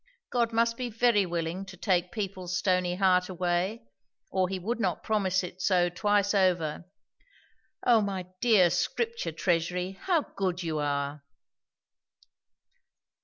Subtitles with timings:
[0.31, 3.83] God must be very willing to take people's stony heart away,
[4.31, 6.85] or he would not promise it so twice over.
[7.85, 9.99] O my dear "Scripture Treasury"!
[10.01, 11.21] how good you are!